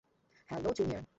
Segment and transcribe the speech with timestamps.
[0.49, 1.03] Hello, junior.